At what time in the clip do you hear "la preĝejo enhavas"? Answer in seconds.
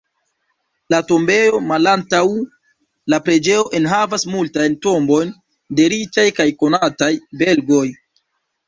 3.15-4.27